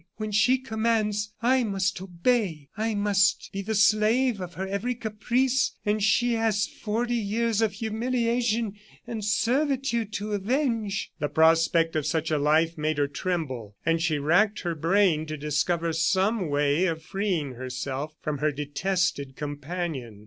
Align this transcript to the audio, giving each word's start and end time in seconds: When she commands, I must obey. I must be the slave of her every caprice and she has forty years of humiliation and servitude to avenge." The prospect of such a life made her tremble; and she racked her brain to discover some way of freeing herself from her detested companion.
When 0.17 0.31
she 0.31 0.57
commands, 0.57 1.31
I 1.43 1.63
must 1.63 2.01
obey. 2.01 2.69
I 2.75 2.95
must 2.95 3.51
be 3.53 3.61
the 3.61 3.75
slave 3.75 4.41
of 4.41 4.55
her 4.55 4.65
every 4.67 4.95
caprice 4.95 5.73
and 5.85 6.01
she 6.01 6.33
has 6.33 6.65
forty 6.65 7.13
years 7.13 7.61
of 7.61 7.73
humiliation 7.73 8.77
and 9.05 9.23
servitude 9.23 10.11
to 10.13 10.31
avenge." 10.33 11.11
The 11.19 11.29
prospect 11.29 11.95
of 11.95 12.07
such 12.07 12.31
a 12.31 12.39
life 12.39 12.79
made 12.79 12.97
her 12.97 13.07
tremble; 13.07 13.75
and 13.85 14.01
she 14.01 14.17
racked 14.17 14.61
her 14.61 14.73
brain 14.73 15.27
to 15.27 15.37
discover 15.37 15.93
some 15.93 16.49
way 16.49 16.85
of 16.87 17.03
freeing 17.03 17.51
herself 17.51 18.15
from 18.23 18.39
her 18.39 18.51
detested 18.51 19.35
companion. 19.35 20.19